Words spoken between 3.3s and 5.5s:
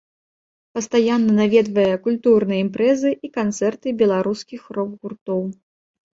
канцэрты беларускіх рок-гуртоў.